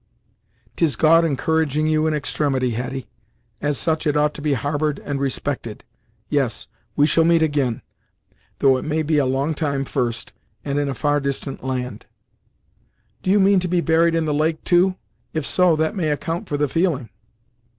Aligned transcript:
"'Tis 0.77 0.95
God 0.95 1.23
encouraging 1.23 1.85
you 1.85 2.07
in 2.07 2.13
extremity, 2.15 2.71
Hetty; 2.71 3.07
as 3.61 3.77
such 3.77 4.07
it 4.07 4.17
ought 4.17 4.33
to 4.33 4.41
be 4.41 4.53
harbored 4.53 4.97
and 4.97 5.19
respected. 5.19 5.83
Yes, 6.27 6.65
we 6.95 7.05
shall 7.05 7.23
meet 7.23 7.43
ag'in, 7.43 7.83
though 8.57 8.77
it 8.77 8.81
may 8.83 9.03
be 9.03 9.19
a 9.19 9.27
long 9.27 9.53
time 9.53 9.85
first, 9.85 10.33
and 10.65 10.79
in 10.79 10.89
a 10.89 10.95
far 10.95 11.19
distant 11.19 11.63
land." 11.63 12.07
"Do 13.21 13.29
you 13.29 13.39
mean 13.39 13.59
to 13.59 13.67
be 13.67 13.79
buried 13.79 14.15
in 14.15 14.25
the 14.25 14.33
lake, 14.33 14.63
too? 14.63 14.95
If 15.33 15.45
so, 15.45 15.75
that 15.75 15.95
may 15.95 16.09
account 16.09 16.49
for 16.49 16.57
the 16.57 16.67
feeling." 16.67 17.09